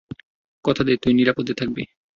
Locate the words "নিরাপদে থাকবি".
1.13-1.83